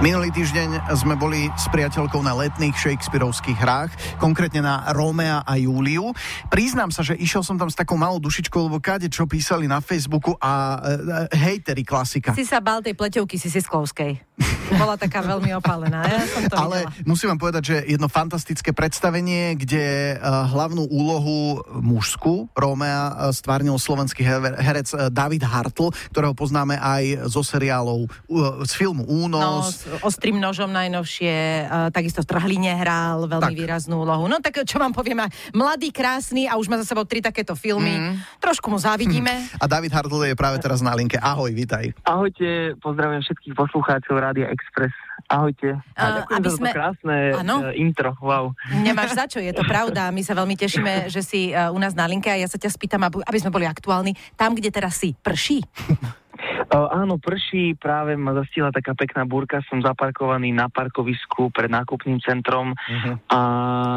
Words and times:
Minulý 0.00 0.32
týždeň 0.32 0.96
sme 0.96 1.12
boli 1.12 1.52
s 1.60 1.68
priateľkou 1.68 2.24
na 2.24 2.32
letných 2.32 2.72
Shakespeareovských 2.72 3.58
hrách, 3.60 3.92
konkrétne 4.16 4.64
na 4.64 4.88
Rómea 4.96 5.44
a 5.44 5.60
Júliu. 5.60 6.16
Priznám 6.48 6.88
sa, 6.88 7.04
že 7.04 7.20
išiel 7.20 7.44
som 7.44 7.60
tam 7.60 7.68
s 7.68 7.76
takou 7.76 8.00
malou 8.00 8.16
dušičkou, 8.16 8.72
lebo 8.72 8.80
káde 8.80 9.12
čo 9.12 9.28
písali 9.28 9.68
na 9.68 9.84
Facebooku 9.84 10.40
a 10.40 10.80
e, 10.80 11.36
hejteri 11.36 11.84
klasika. 11.84 12.32
Si 12.32 12.48
sa 12.48 12.64
bal 12.64 12.80
tej 12.80 12.96
pleťovky 12.96 13.36
Sisiskovskej. 13.36 14.29
Bola 14.70 14.94
taká 14.94 15.20
veľmi 15.20 15.50
opálená. 15.56 16.06
Ja 16.06 16.22
som 16.26 16.42
to 16.46 16.54
Ale 16.54 16.86
videla. 16.86 17.02
musím 17.04 17.28
vám 17.34 17.40
povedať, 17.40 17.62
že 17.62 17.76
jedno 17.86 18.06
fantastické 18.06 18.70
predstavenie, 18.70 19.58
kde 19.58 20.14
uh, 20.14 20.46
hlavnú 20.46 20.86
úlohu 20.86 21.58
mužskú 21.74 22.46
Rómea 22.54 23.02
uh, 23.10 23.14
stvárnil 23.30 23.74
slovenský 23.76 24.22
her- 24.22 24.56
herec 24.56 24.88
uh, 24.94 25.10
David 25.10 25.42
Hartl, 25.42 25.90
ktorého 26.10 26.32
poznáme 26.32 26.78
aj 26.78 27.26
zo 27.26 27.42
seriálov, 27.42 28.06
z 28.64 28.72
filmu 28.74 29.02
No, 29.02 29.26
Únos. 29.26 29.82
s 29.82 29.88
ostrým 30.02 30.38
nožom 30.38 30.70
najnovšie, 30.70 31.66
takisto 31.90 32.22
v 32.22 32.28
Trhline 32.30 32.72
hral 32.74 33.26
veľmi 33.26 33.52
Tak. 33.52 33.58
výraznú 33.58 34.02
úlohu. 34.02 34.26
No 34.26 34.38
tak 34.38 34.62
čo 34.62 34.78
vám 34.78 34.92
poviem, 34.92 35.26
mladý, 35.50 35.90
krásny 35.90 36.46
a 36.46 36.54
už 36.56 36.68
má 36.68 36.78
za 36.78 36.86
sebou 36.86 37.02
tri 37.04 37.18
takéto 37.18 37.54
filmy. 37.54 37.96
Mhm. 37.96 38.12
Trošku 38.38 38.70
mu 38.70 38.78
závidíme. 38.78 39.50
A 39.58 39.64
David 39.66 39.90
Hartl 39.90 40.20
je 40.24 40.36
práve 40.36 40.58
teraz 40.58 40.78
na 40.80 40.94
linke. 40.94 41.16
Ahoj, 41.16 41.50
vitaj. 41.50 41.90
Ahojte, 42.04 42.76
pozdravujem 42.78 43.22
všetkých 43.24 43.54
poslucháčov 43.56 44.14
Rádia 44.14 44.46
Express. 44.60 44.92
Ahojte. 45.30 45.78
A, 45.94 46.26
ďakujem 46.26 46.38
aby 46.42 46.48
za 46.50 46.56
sme- 46.58 46.70
to 46.70 46.76
krásne 46.76 47.16
Áno. 47.38 47.54
uh, 47.62 47.70
intro, 47.72 48.10
wow. 48.18 48.50
Nemáš 48.82 49.14
za 49.14 49.24
čo, 49.30 49.38
je 49.38 49.54
to 49.54 49.62
pravda. 49.62 50.10
My 50.10 50.20
sa 50.20 50.34
veľmi 50.34 50.58
tešíme, 50.58 51.06
že 51.06 51.22
si 51.22 51.54
uh, 51.54 51.70
u 51.70 51.78
nás 51.78 51.94
na 51.94 52.04
linke 52.10 52.26
a 52.26 52.34
ja 52.34 52.50
sa 52.50 52.58
ťa 52.58 52.66
spýtam, 52.66 53.00
aby 53.06 53.38
sme 53.38 53.54
boli 53.54 53.64
aktuálni. 53.64 54.18
Tam, 54.34 54.58
kde 54.58 54.74
teraz 54.74 54.98
si, 54.98 55.14
prší? 55.14 55.62
Uh, 56.70 56.86
áno, 56.94 57.18
prší, 57.18 57.74
práve 57.74 58.14
ma 58.14 58.30
zastihla 58.30 58.70
taká 58.70 58.94
pekná 58.94 59.26
búrka, 59.26 59.58
som 59.66 59.82
zaparkovaný 59.82 60.54
na 60.54 60.70
parkovisku 60.70 61.50
pred 61.50 61.66
nákupným 61.66 62.22
centrom 62.22 62.72
Uh-huh. 62.80 63.14
a 63.30 63.40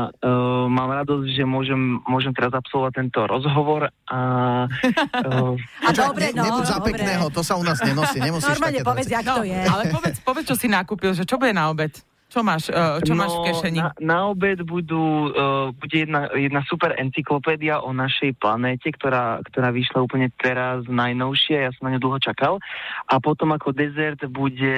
uh, 0.09 0.65
mám 0.65 0.89
radosť, 0.89 1.29
že 1.37 1.43
môžem, 1.45 2.01
môžem 2.09 2.33
teraz 2.33 2.53
absolvovať 2.53 2.93
tento 3.05 3.19
rozhovor 3.29 3.89
a 4.09 4.19
uh, 4.65 5.53
A 5.87 5.89
dobre, 5.93 6.33
no, 6.33 6.41
Nebuď 6.41 6.65
za 6.65 6.77
dobre. 6.81 6.97
pekného, 6.97 7.25
to 7.29 7.41
sa 7.45 7.53
u 7.59 7.63
nás 7.63 7.77
nenosí, 7.85 8.17
nemusíš 8.17 8.55
Normálne 8.57 8.81
povedz, 8.81 9.09
jak 9.09 9.25
to 9.25 9.43
je. 9.45 9.61
No, 9.61 9.71
Ale 9.77 9.83
povedz, 9.93 10.17
povedz, 10.25 10.45
čo 10.49 10.55
si 10.57 10.67
nakúpil, 10.71 11.13
že 11.13 11.29
čo 11.29 11.37
bude 11.37 11.53
na 11.53 11.69
obed? 11.69 11.93
Čo 12.33 12.41
máš, 12.41 12.73
uh, 12.73 12.97
čo 13.05 13.13
máš 13.13 13.29
v 13.37 13.45
kešeni? 13.45 13.77
Na, 13.77 13.93
na 14.01 14.17
obed 14.33 14.65
budú, 14.65 15.29
uh, 15.29 15.69
bude 15.69 15.93
jedna, 16.01 16.33
jedna 16.33 16.65
super 16.65 16.97
encyklopédia 16.97 17.77
o 17.77 17.93
našej 17.93 18.33
planéte, 18.41 18.89
ktorá, 18.89 19.37
ktorá 19.45 19.69
vyšla 19.69 20.01
úplne 20.01 20.33
teraz 20.33 20.81
najnovšie, 20.89 21.69
ja 21.69 21.69
som 21.77 21.85
na 21.85 21.93
ňu 21.93 22.01
dlho 22.01 22.17
čakal. 22.17 22.57
A 23.05 23.21
potom 23.21 23.53
ako 23.53 23.69
dezert 23.69 24.17
bude, 24.33 24.73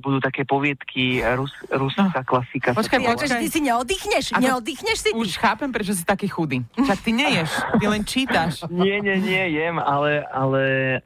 budú 0.00 0.16
také 0.24 0.48
poviedky, 0.48 1.20
Rus, 1.36 1.52
ruská 1.68 2.24
klasika. 2.24 2.72
sa 2.72 2.80
Počkaj, 2.80 2.96
volá. 2.96 3.20
akože 3.20 3.36
ty 3.36 3.48
si 3.52 3.60
neoddychneš? 3.60 4.24
Ako- 4.32 4.40
Neoddychneš 4.40 4.96
si 4.96 5.10
ty? 5.12 5.20
Už 5.20 5.36
chápem, 5.36 5.68
prečo 5.68 5.92
si 5.92 6.08
taký 6.08 6.32
chudý. 6.32 6.64
Však 6.72 7.04
ty 7.04 7.10
neješ, 7.12 7.50
ty 7.76 7.84
len 7.84 8.00
čítaš. 8.00 8.64
Nie, 8.72 9.04
nie, 9.04 9.20
nie, 9.20 9.60
jem, 9.60 9.76
ale, 9.76 10.24
ale 10.32 10.62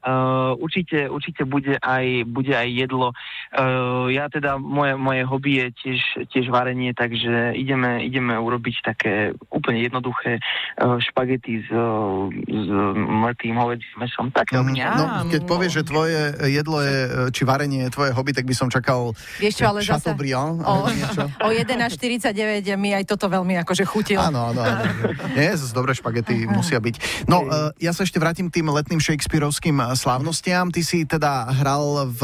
uh, 0.07 0.55
určite, 0.63 1.11
určite 1.11 1.43
bude 1.43 1.75
aj, 1.83 2.23
bude 2.23 2.55
aj 2.55 2.69
jedlo. 2.71 3.11
Uh, 3.51 4.07
ja 4.11 4.31
teda, 4.31 4.63
moje, 4.63 4.95
moje 4.95 5.23
hobby 5.27 5.53
je 5.59 5.67
tiež, 5.89 6.01
tiež 6.29 6.47
varenie, 6.53 6.93
takže 6.93 7.57
ideme, 7.57 8.05
ideme 8.05 8.37
urobiť 8.37 8.77
také 8.85 9.33
úplne 9.49 9.81
jednoduché 9.81 10.37
uh, 10.85 11.01
špagety 11.01 11.65
s, 11.65 11.69
uh, 11.73 12.29
s 12.45 12.69
mŕtvým 12.95 13.57
hovedzím 13.57 13.97
mesom. 13.97 14.29
Také 14.29 14.61
obyčajné. 14.61 15.01
No, 15.01 15.33
keď 15.33 15.43
povieš, 15.49 15.73
že 15.81 15.83
tvoje 15.89 16.21
jedlo 16.53 16.85
je, 16.85 16.99
či 17.33 17.43
varenie 17.49 17.89
je 17.89 17.95
tvoje 17.97 18.11
hobby, 18.13 18.37
tak 18.37 18.45
by 18.45 18.53
som 18.53 18.69
čakal 18.69 19.17
Vieš 19.41 19.65
čo, 19.65 19.65
ale 19.65 19.81
zase... 19.81 20.13
Chateaubriand, 20.13 20.61
O, 20.69 20.85
o 21.47 21.49
11.49 21.49 22.35
mi 22.77 22.93
aj 22.93 23.09
toto 23.09 23.31
veľmi 23.31 23.57
akože 23.65 23.89
chutilo. 23.89 24.21
Áno, 24.21 24.53
áno, 24.53 24.61
áno. 24.61 24.85
Nie, 25.33 25.57
z 25.57 25.73
dobré 25.73 25.97
špagety 25.97 26.45
musia 26.45 26.83
byť. 26.83 27.25
No, 27.31 27.47
uh, 27.47 27.73
ja 27.81 27.97
sa 27.97 28.05
ešte 28.05 28.21
vrátim 28.21 28.53
k 28.53 28.61
tým 28.61 28.69
letným 28.69 29.01
Shakespeareovským 29.01 29.81
uh, 29.81 29.97
slávnostiam. 29.97 30.69
Ty 30.69 30.83
si 30.85 31.09
teda 31.09 31.49
hral 31.57 32.11
v 32.11 32.21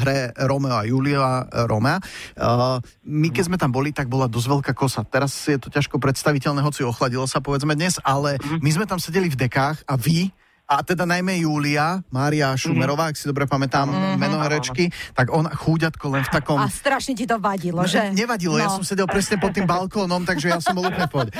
hre 0.00 0.18
Romeo 0.48 0.76
a 0.80 0.84
Julia 0.86 1.44
uh, 1.44 1.68
Romea. 1.68 2.00
My, 3.02 3.28
keď 3.34 3.50
sme 3.50 3.58
tam 3.58 3.74
boli, 3.74 3.90
tak 3.90 4.06
bola 4.06 4.30
dosť 4.30 4.48
veľká 4.48 4.72
kosa. 4.72 5.02
Teraz 5.02 5.34
je 5.50 5.58
to 5.58 5.68
ťažko 5.68 5.98
predstaviteľné, 5.98 6.62
hoci 6.62 6.86
ochladilo 6.86 7.26
sa 7.26 7.42
povedzme 7.42 7.74
dnes, 7.74 7.98
ale 8.06 8.38
my 8.62 8.70
sme 8.70 8.86
tam 8.86 9.02
sedeli 9.02 9.26
v 9.26 9.36
dekách 9.36 9.82
a 9.84 9.98
vy 9.98 10.30
a 10.64 10.80
teda 10.80 11.04
najmä 11.04 11.44
Júlia, 11.44 12.00
Mária 12.08 12.48
Šumerová, 12.56 13.12
ak 13.12 13.20
si 13.20 13.28
dobre 13.28 13.44
pamätám 13.44 14.16
meno 14.16 14.40
herečky, 14.40 14.88
tak 15.12 15.28
ona 15.28 15.52
chúďatko 15.52 16.16
len 16.16 16.24
v 16.24 16.30
takom... 16.40 16.56
A 16.56 16.72
strašne 16.72 17.12
ti 17.12 17.28
to 17.28 17.36
vadilo, 17.36 17.84
že? 17.84 18.16
Ne, 18.16 18.24
nevadilo, 18.24 18.56
no. 18.56 18.64
ja 18.64 18.72
som 18.72 18.80
sedel 18.80 19.04
presne 19.04 19.36
pod 19.36 19.52
tým 19.52 19.68
balkónom, 19.68 20.24
takže 20.24 20.56
ja 20.56 20.58
som 20.64 20.72
bol 20.72 20.88
úplne 20.88 21.04
pohode. 21.12 21.36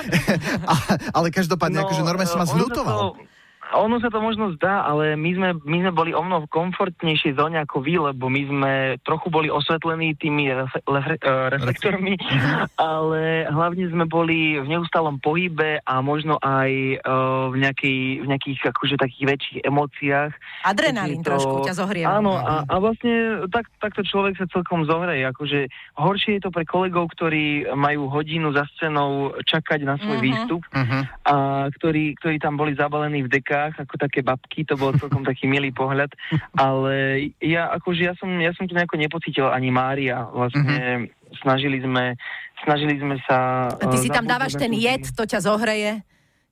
Ale 1.17 1.33
každopádne, 1.33 1.81
no, 1.81 1.89
akože 1.89 2.03
normálne 2.05 2.29
som 2.29 2.45
sa 2.45 2.53
zľutoval. 2.53 3.17
to- 3.17 3.33
Ono 3.77 3.99
sa 3.99 4.07
to 4.07 4.19
možno 4.19 4.55
zdá, 4.55 4.83
ale 4.83 5.15
my 5.15 5.31
sme, 5.33 5.49
my 5.61 5.77
sme 5.81 5.91
boli 5.91 6.11
o 6.11 6.21
mnoho 6.21 6.47
v 6.47 6.53
komfortnejšej 6.53 7.35
zóne 7.35 7.59
ako 7.59 7.81
vy, 7.81 7.99
lebo 7.99 8.27
my 8.27 8.43
sme 8.45 8.73
trochu 9.01 9.29
boli 9.29 9.49
osvetlení 9.49 10.15
tými 10.15 10.47
refe, 10.49 10.79
uh, 10.81 11.51
reflektormi, 11.51 12.15
ale 12.79 13.23
hlavne 13.47 13.89
sme 13.89 14.05
boli 14.05 14.57
v 14.57 14.67
neustálom 14.69 15.19
pohybe 15.19 15.81
a 15.81 15.95
možno 15.99 16.39
aj 16.39 16.71
uh, 17.01 17.51
v, 17.51 17.57
nejakej, 17.59 17.99
v 18.23 18.27
nejakých 18.27 18.59
akože 18.69 18.95
takých 18.95 19.25
väčších 19.27 19.59
emóciách. 19.63 20.31
Adrenalín 20.63 21.21
to- 21.21 21.33
trošku 21.33 21.57
ťa 21.65 21.75
zohrieva. 21.75 22.19
Áno, 22.19 22.37
a, 22.37 22.63
a 22.63 22.75
vlastne 22.79 23.15
tak, 23.49 23.67
takto 23.79 24.03
človek 24.03 24.37
sa 24.37 24.47
celkom 24.47 24.85
zohreje. 24.85 25.25
Akože 25.27 25.67
horšie 25.97 26.39
je 26.39 26.43
to 26.43 26.51
pre 26.51 26.63
kolegov, 26.63 27.09
ktorí 27.11 27.73
majú 27.73 28.07
hodinu 28.07 28.53
za 28.53 28.69
scénou 28.73 29.35
čakať 29.41 29.81
na 29.83 29.97
svoj 29.97 30.13
Mhm. 30.15 30.23
výstup 30.23 30.63
Uh-huh. 30.75 31.03
a 31.25 31.35
ktorí, 31.71 32.13
ktorí 32.19 32.37
tam 32.37 32.55
boli 32.55 32.75
zabalení 32.75 33.23
v 33.23 33.33
dekách 33.33 33.64
ako 33.73 33.97
také 33.97 34.21
babky, 34.21 34.69
to 34.69 34.77
bol 34.77 34.93
celkom 34.93 35.25
taký 35.25 35.49
milý 35.49 35.73
pohľad, 35.73 36.13
ale 36.61 37.29
ja 37.41 37.73
akože 37.73 38.03
ja 38.05 38.13
som, 38.21 38.29
ja 38.37 38.53
som 38.53 38.69
to 38.69 38.77
nejako 38.77 39.01
nepocítil 39.01 39.49
ani 39.49 39.73
Mária, 39.73 40.29
vlastne 40.29 41.09
snažili 41.41 41.81
sme 41.81 42.19
snažili 42.65 42.97
sme 42.97 43.21
sa... 43.29 43.69
A 43.69 43.85
ty 43.91 43.97
eh, 44.01 44.03
si 44.03 44.11
tam 44.11 44.25
dávaš 44.25 44.57
ten 44.57 44.73
jed, 44.73 45.05
to 45.13 45.29
ťa 45.29 45.45
zohreje. 45.45 46.01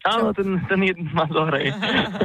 Áno, 0.02 0.34
ten, 0.34 0.58
ten 0.66 0.82
jeden 0.82 1.06
ma 1.14 1.30
zohreje. 1.30 1.70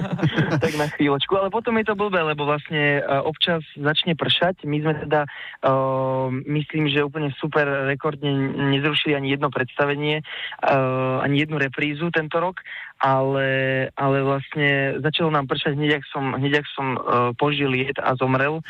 tak 0.65 0.73
na 0.81 0.89
chvíľočku. 0.89 1.29
Ale 1.37 1.53
potom 1.53 1.77
je 1.77 1.85
to 1.85 1.93
blbé, 1.93 2.25
lebo 2.25 2.49
vlastne 2.49 3.05
uh, 3.05 3.21
občas 3.21 3.61
začne 3.77 4.17
pršať. 4.17 4.65
My 4.65 4.81
sme 4.81 4.93
teda, 5.05 5.29
uh, 5.61 6.33
myslím, 6.49 6.89
že 6.89 7.05
úplne 7.05 7.29
super 7.37 7.85
rekordne 7.85 8.33
nezrušili 8.73 9.13
ani 9.13 9.37
jedno 9.37 9.53
predstavenie, 9.53 10.25
uh, 10.25 11.21
ani 11.21 11.45
jednu 11.45 11.61
reprízu 11.61 12.09
tento 12.09 12.41
rok, 12.41 12.65
ale, 12.97 13.49
ale 13.93 14.17
vlastne 14.25 14.99
začalo 15.01 15.29
nám 15.29 15.45
pršať 15.45 15.77
hneď, 15.77 16.01
ak 16.01 16.05
som, 16.09 16.23
hneď, 16.33 16.53
ak 16.61 16.67
som 16.73 16.87
uh, 16.97 17.31
požil 17.37 17.71
jed 17.77 17.97
a 18.01 18.17
zomrel 18.17 18.61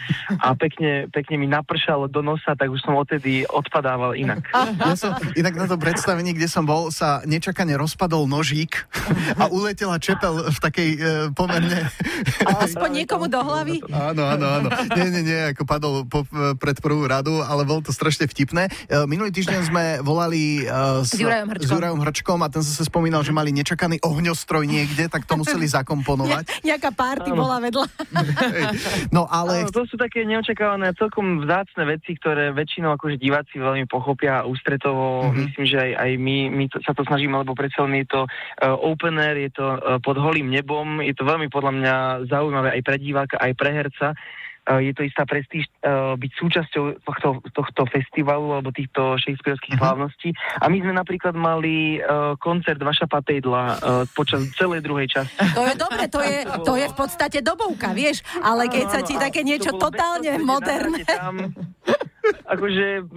a 0.43 0.53
pekne, 0.53 1.07
pekne 1.11 1.35
mi 1.39 1.47
napršalo 1.47 2.11
do 2.11 2.19
nosa, 2.19 2.53
tak 2.55 2.67
už 2.67 2.83
som 2.83 2.99
odtedy 2.99 3.47
odpadával 3.47 4.13
inak. 4.13 4.43
Ja 4.53 4.95
som, 4.99 5.16
inak 5.33 5.55
na 5.55 5.66
tom 5.66 5.79
predstavení, 5.79 6.35
kde 6.35 6.47
som 6.51 6.67
bol, 6.67 6.91
sa 6.91 7.23
nečakane 7.23 7.75
rozpadol 7.79 8.27
nožík 8.27 8.87
a 9.39 9.47
uletela 9.47 9.95
čepel 9.99 10.51
v 10.51 10.57
takej 10.59 10.89
e, 10.95 10.99
pomerne... 11.31 11.87
Aspoň 12.43 13.03
niekomu 13.03 13.31
do 13.31 13.39
hlavy. 13.39 13.79
Áno, 13.91 14.23
áno, 14.27 14.45
áno. 14.45 14.67
Nie, 14.95 15.07
nie, 15.11 15.23
nie, 15.23 15.39
ako 15.55 15.63
padol 15.63 15.93
po, 16.07 16.27
pred 16.59 16.77
prvú 16.83 17.07
radu, 17.07 17.39
ale 17.43 17.63
bolo 17.63 17.83
to 17.85 17.91
strašne 17.95 18.27
vtipné. 18.27 18.67
E, 18.87 19.03
Minulý 19.07 19.31
týždeň 19.31 19.59
sme 19.67 19.83
volali 20.03 20.63
e, 20.63 20.71
S 21.03 21.16
Hrčkom. 21.16 21.63
s 21.63 21.69
Jurajom 21.71 21.99
Hrčkom 22.03 22.39
a 22.43 22.47
ten 22.51 22.63
zase 22.63 22.83
spomínal, 22.87 23.23
že 23.23 23.31
mali 23.31 23.55
nečakaný 23.55 24.01
ohňostroj 24.17 24.66
niekde, 24.66 25.05
tak 25.07 25.29
to 25.29 25.38
museli 25.38 25.69
zakomponovať. 25.78 26.66
Ne, 26.66 26.73
nejaká 26.73 26.89
party 26.89 27.29
Áno. 27.31 27.45
bola 27.45 27.61
vedľa. 27.61 27.85
No 29.16 29.29
ale 29.29 29.66
Áno, 29.66 29.72
to 29.72 29.85
sú 29.88 29.95
také 29.95 30.25
neočakávané, 30.25 30.91
celkom 30.97 31.45
vzácne 31.45 31.85
veci, 31.85 32.17
ktoré 32.17 32.52
väčšinou 32.52 32.97
akože 32.97 33.22
diváci 33.22 33.61
veľmi 33.61 33.85
pochopia 33.85 34.41
a 34.41 34.47
ústretovo. 34.47 35.22
Mhm. 35.22 35.25
Mm-hmm. 35.28 35.46
Myslím, 35.47 35.66
že 35.69 35.78
aj, 35.78 35.91
aj 35.96 36.11
my, 36.17 36.37
my 36.49 36.66
to, 36.67 36.78
sa 36.84 36.91
to 36.97 37.03
snažíme, 37.05 37.35
lebo 37.37 37.53
predsa 37.53 37.85
je 37.87 38.08
to 38.09 38.22
uh, 38.25 38.75
open 38.78 39.22
air, 39.22 39.37
je 39.37 39.52
to 39.53 39.66
uh, 39.66 39.97
pod 40.02 40.17
holým 40.17 40.49
nebom, 40.49 40.99
je 40.99 41.14
to 41.14 41.23
veľmi 41.23 41.47
podľa 41.47 41.72
mňa 41.78 41.96
zaujímavé 42.28 42.69
aj 42.78 42.81
pre 42.84 42.97
diváka, 42.97 43.35
aj 43.37 43.53
pre 43.53 43.69
herca. 43.72 44.08
Uh, 44.67 44.84
je 44.84 44.91
to 44.91 45.08
istá 45.08 45.23
prestíž 45.23 45.64
uh, 45.87 46.19
byť 46.19 46.31
súčasťou 46.35 46.99
tohto, 47.08 47.40
tohto 47.55 47.81
festivalu 47.87 48.52
alebo 48.52 48.75
týchto 48.75 49.16
shakespearských 49.16 49.75
Mhm. 49.75 49.79
slávností. 49.79 50.29
A 50.59 50.67
my 50.67 50.78
sme 50.84 50.91
napríklad 50.91 51.40
mali 51.40 52.03
uh, 52.03 52.35
koncert 52.35 52.84
Vaša 52.84 53.08
patejdla 53.08 53.64
uh, 53.64 53.78
počas 54.11 54.43
celej 54.59 54.84
druhej 54.84 55.08
časti. 55.08 55.40
To 55.55 55.64
je 55.64 55.75
dobre, 55.79 56.03
to 56.11 56.19
je, 56.19 56.37
to 56.67 56.73
je 56.75 56.85
v 56.91 56.96
podstate 56.96 57.40
dobovka, 57.40 57.96
vieš, 57.96 58.28
ale 58.40 58.67
keď 58.67 58.85
sa 58.91 58.99
ti 59.02 59.16
také 59.16 59.47
niečo 59.47 59.72
to 59.72 59.87
totálne 59.87 60.35
moderné. 60.43 61.08
Tam, 61.08 61.47
akože 62.47 63.08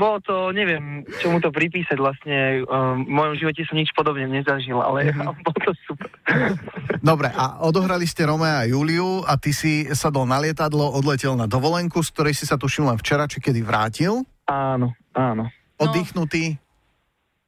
bolo 0.00 0.18
to, 0.24 0.50
neviem, 0.52 1.04
čomu 1.20 1.38
to 1.38 1.52
pripísať 1.52 1.98
vlastne. 1.98 2.64
Um, 2.64 3.04
v 3.04 3.12
mojom 3.12 3.34
živote 3.40 3.62
som 3.68 3.76
nič 3.76 3.92
podobne 3.94 4.28
nezažil, 4.28 4.78
ale 4.78 5.12
bolo 5.46 5.58
to 5.64 5.72
super. 5.86 6.08
Dobre, 7.00 7.28
a 7.32 7.64
odohrali 7.64 8.04
ste 8.04 8.28
Romea 8.28 8.64
a 8.64 8.68
Juliu 8.68 9.24
a 9.24 9.38
ty 9.38 9.54
si 9.54 9.86
sadol 9.92 10.28
na 10.28 10.42
lietadlo, 10.42 10.92
odletel 10.92 11.34
na 11.38 11.48
dovolenku, 11.48 12.02
z 12.04 12.10
ktorej 12.12 12.34
si 12.36 12.44
sa 12.44 12.60
tuším 12.60 12.90
len 12.90 12.98
včera, 13.00 13.30
či 13.30 13.38
kedy 13.40 13.60
vrátil. 13.64 14.26
Áno, 14.48 14.96
áno. 15.14 15.48
Oddychnutý. 15.78 16.58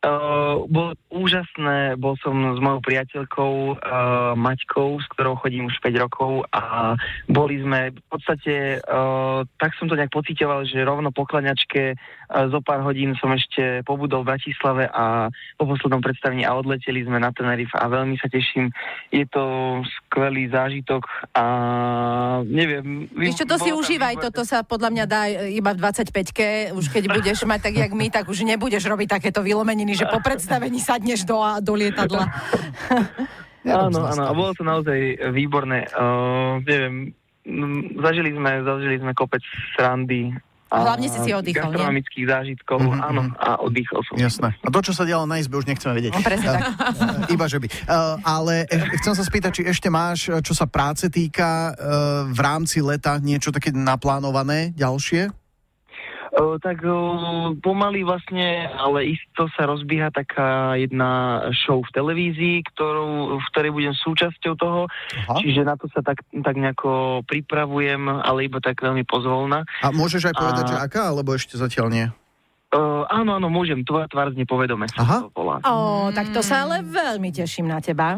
Uh, 0.01 0.65
bolo 0.65 0.97
úžasné, 1.13 2.01
bol 2.01 2.17
som 2.25 2.33
s 2.33 2.59
mojou 2.65 2.81
priateľkou 2.81 3.77
uh, 3.77 4.33
Maťkou, 4.33 4.97
s 4.97 5.05
ktorou 5.13 5.37
chodím 5.37 5.69
už 5.69 5.77
5 5.85 5.93
rokov 6.01 6.49
a 6.57 6.97
boli 7.29 7.61
sme 7.61 7.93
v 7.93 8.01
podstate, 8.09 8.81
uh, 8.81 9.45
tak 9.61 9.77
som 9.77 9.93
to 9.93 10.01
nejak 10.01 10.09
pocitoval, 10.09 10.65
že 10.65 10.81
rovno 10.89 11.13
po 11.13 11.29
klaňačke 11.29 11.93
uh, 11.93 12.49
zo 12.49 12.65
pár 12.65 12.81
hodín 12.81 13.13
som 13.21 13.29
ešte 13.37 13.85
pobudol 13.85 14.25
v 14.25 14.33
Bratislave 14.33 14.89
a 14.89 15.29
po 15.61 15.69
poslednom 15.69 16.01
predstavení 16.01 16.49
a 16.49 16.57
odleteli 16.57 17.05
sme 17.05 17.21
na 17.21 17.29
Tenerife 17.37 17.77
a 17.77 17.85
veľmi 17.85 18.17
sa 18.17 18.33
teším. 18.33 18.73
Je 19.13 19.29
to 19.29 19.85
skvelý 19.85 20.49
zážitok 20.49 21.05
a 21.37 21.45
neviem... 22.49 23.05
Čo, 23.37 23.45
to 23.45 23.61
si 23.61 23.69
užívaj, 23.69 24.17
výborné. 24.17 24.27
toto 24.33 24.49
sa 24.49 24.65
podľa 24.65 24.91
mňa 24.97 25.05
dá 25.05 25.29
iba 25.45 25.77
v 25.77 25.79
25-ke, 25.85 26.73
už 26.73 26.89
keď 26.89 27.05
budeš 27.13 27.45
mať 27.45 27.69
tak, 27.69 27.75
jak 27.77 27.93
my, 27.93 28.07
tak 28.09 28.25
už 28.33 28.49
nebudeš 28.49 28.89
robiť 28.89 29.21
takéto 29.21 29.45
vylomeniny, 29.45 29.90
že 29.95 30.07
po 30.09 30.19
predstavení 30.21 30.79
sadneš 30.79 31.23
do, 31.25 31.39
do 31.61 31.73
lietadla. 31.75 32.27
Áno, 33.61 34.09
áno, 34.09 34.23
a 34.25 34.33
bolo 34.33 34.57
to 34.57 34.65
naozaj 34.65 34.97
výborné. 35.37 35.85
Uh, 35.93 36.65
neviem, 36.65 37.13
zažili 38.01 38.33
sme, 38.33 38.65
zažili 38.65 38.97
sme 38.97 39.13
kopec 39.13 39.45
srandy. 39.77 40.33
A 40.71 40.87
hlavne 40.87 41.11
si 41.11 41.19
si 41.19 41.35
oddychol, 41.35 41.75
nie? 41.75 41.83
Gastronomických 41.83 42.27
zážitkov, 42.31 42.79
Mhm, 42.79 43.01
áno, 43.03 43.23
a 43.37 43.59
oddychol 43.59 44.07
som. 44.07 44.15
Jasné. 44.17 44.55
A 44.63 44.71
to, 44.71 44.81
čo 44.81 44.95
sa 44.95 45.03
dialo 45.03 45.27
na 45.27 45.43
izbe, 45.43 45.59
už 45.59 45.67
nechceme 45.67 45.99
vedieť. 45.99 46.15
No, 46.15 46.23
presne 46.23 46.49
tak. 46.57 46.63
Eh, 47.29 47.35
Iba 47.35 47.45
že 47.51 47.59
by. 47.59 47.69
Uh, 47.69 48.17
ale 48.23 48.55
e- 48.71 48.97
chcem 49.03 49.13
sa 49.13 49.25
spýtať, 49.27 49.51
či 49.51 49.63
ešte 49.67 49.91
máš, 49.91 50.31
eh, 50.31 50.39
čo 50.41 50.55
sa 50.55 50.71
práce 50.71 51.11
týka, 51.11 51.75
uh, 51.75 52.31
v 52.31 52.41
rámci 52.41 52.79
leta 52.81 53.19
niečo 53.19 53.51
také 53.51 53.75
naplánované 53.75 54.71
ďalšie? 54.73 55.35
Tak 56.31 56.87
pomaly 57.59 58.07
vlastne, 58.07 58.71
ale 58.71 59.19
isto 59.19 59.51
sa 59.59 59.67
rozbieha 59.67 60.15
taká 60.15 60.79
jedna 60.79 61.43
show 61.67 61.83
v 61.83 61.91
televízii, 61.91 62.63
ktorou, 62.71 63.43
v 63.43 63.45
ktorej 63.51 63.73
budem 63.75 63.95
súčasťou 63.99 64.55
toho, 64.55 64.87
Aha. 65.27 65.43
čiže 65.43 65.67
na 65.67 65.75
to 65.75 65.91
sa 65.91 66.07
tak, 66.07 66.23
tak 66.31 66.55
nejako 66.55 67.23
pripravujem, 67.27 68.07
ale 68.07 68.47
iba 68.47 68.63
tak 68.63 68.79
veľmi 68.79 69.03
pozvolna. 69.03 69.67
A 69.83 69.91
môžeš 69.91 70.31
aj 70.31 70.35
povedať, 70.39 70.65
A- 70.65 70.71
že 70.71 70.77
aká, 70.79 71.11
alebo 71.11 71.35
ešte 71.35 71.59
zatiaľ 71.59 71.89
nie? 71.91 72.07
Uh, 72.71 73.03
áno, 73.11 73.35
áno, 73.35 73.51
môžem, 73.51 73.83
tvoja 73.83 74.07
tvár 74.07 74.31
znie 74.31 74.47
povedome. 74.47 74.87
sa 74.87 75.03
Aha. 75.03 75.19
to 75.27 75.35
volá. 75.35 75.59
Ó, 75.67 76.15
tak 76.15 76.31
to 76.31 76.39
sa 76.39 76.63
ale 76.63 76.87
veľmi 76.87 77.35
teším 77.35 77.67
na 77.67 77.83
teba. 77.83 78.15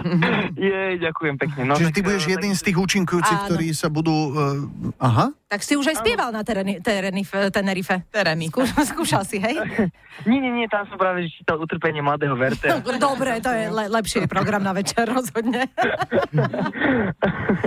Je, 0.60 1.00
ďakujem 1.00 1.40
pekne. 1.40 1.64
No, 1.64 1.80
Čiže 1.80 1.88
tak, 1.88 1.96
ty 1.96 2.00
budeš 2.04 2.24
eh, 2.28 2.36
jedným 2.36 2.52
z 2.52 2.62
tých 2.68 2.76
účinkujúcich, 2.76 3.38
Áno. 3.40 3.46
ktorí 3.48 3.72
sa 3.72 3.88
budú... 3.88 4.12
Uh, 4.12 5.00
aha? 5.00 5.32
Tak 5.54 5.62
si 5.62 5.78
už 5.78 5.86
aj 5.94 6.02
spieval 6.02 6.34
na 6.34 6.42
tereni, 6.42 6.82
tereni, 6.82 7.22
Tenerife. 7.54 8.02
Terény. 8.10 8.50
Skú, 8.50 8.66
skúšal 8.90 9.22
si, 9.22 9.38
hej? 9.38 9.54
Nie, 10.30 10.38
nie, 10.38 10.50
nie, 10.50 10.70
tam 10.70 10.86
som 10.86 10.94
práve 10.94 11.26
čítal 11.26 11.58
utrpenie 11.58 11.98
mladého 11.98 12.38
Vertea. 12.38 12.78
Dobre, 13.02 13.42
to 13.42 13.50
je 13.50 13.66
le, 13.66 13.90
lepší 13.90 14.30
program 14.30 14.62
na 14.62 14.70
večer, 14.70 15.10
rozhodne. 15.10 15.66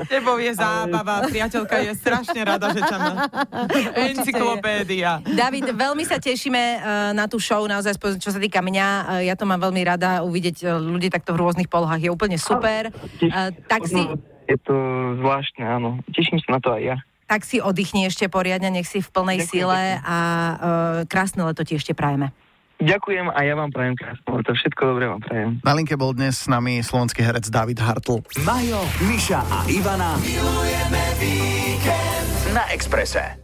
Tebou 0.08 0.40
je 0.40 0.56
zábava, 0.56 1.28
priateľka 1.28 1.76
je 1.84 1.92
strašne 2.00 2.40
rada, 2.48 2.72
že 2.72 2.80
ťa 2.88 2.98
má. 3.04 3.14
Encyklopédia. 4.00 5.20
David, 5.28 5.76
veľmi 5.76 6.08
sa 6.08 6.24
tešíme 6.24 6.64
uh, 6.80 7.12
na 7.12 7.28
tú 7.28 7.36
show, 7.36 7.60
naozaj, 7.68 8.00
čo 8.16 8.32
sa 8.32 8.40
týka 8.40 8.64
mňa. 8.64 8.88
Uh, 8.88 9.28
ja 9.28 9.36
to 9.36 9.44
mám 9.44 9.60
veľmi 9.60 9.84
rada, 9.84 10.24
uvidieť 10.24 10.58
uh, 10.64 10.80
ľudí 10.80 11.12
takto 11.12 11.36
v 11.36 11.44
rôznych 11.44 11.68
polohách 11.68 12.00
je 12.00 12.12
úplne 12.12 12.40
super. 12.40 12.96
Uh, 13.20 13.52
tak, 13.68 13.92
si, 13.92 14.08
Je 14.48 14.56
to 14.64 14.76
zvláštne, 15.20 15.68
áno. 15.68 16.00
Teším 16.16 16.40
sa 16.48 16.56
na 16.56 16.60
to 16.64 16.72
aj 16.72 16.96
ja. 16.96 16.98
Tak 17.28 17.44
si 17.44 17.60
oddychni 17.60 18.08
ešte 18.08 18.32
poriadne, 18.32 18.72
nech 18.72 18.88
si 18.88 19.04
v 19.04 19.10
plnej 19.12 19.44
Ďakujem 19.44 19.52
sile 19.52 19.82
a 20.02 20.18
uh, 20.18 20.56
krásne 21.06 21.44
leto 21.44 21.68
ti 21.68 21.76
ešte 21.76 21.92
prajeme. 21.92 22.32
Ďakujem 22.78 23.34
a 23.34 23.40
ja 23.42 23.58
vám 23.58 23.74
prajem 23.74 23.98
krásne 23.98 24.30
leto. 24.30 24.54
Všetko 24.54 24.82
dobré 24.86 25.06
vám 25.10 25.22
prajem. 25.22 25.50
Na 25.66 25.74
linke 25.74 25.98
bol 25.98 26.14
dnes 26.14 26.38
s 26.38 26.48
nami 26.48 26.80
slovenský 26.86 27.26
herec 27.26 27.50
David 27.50 27.82
Hartl. 27.82 28.22
Majo, 28.46 28.82
Miša 29.10 29.42
a 29.44 29.66
Ivana. 29.66 30.14
Milujeme 30.22 31.04
víkend. 31.18 32.54
Na 32.54 32.70
Exprese. 32.70 33.42